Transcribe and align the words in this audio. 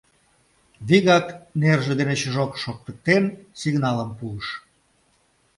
Вигак, 0.87 1.27
нерже 1.59 1.93
дене 1.99 2.15
чжок 2.21 2.51
шоктыктен, 2.63 3.23
сигналым 3.59 4.11
пуыш: 4.17 4.47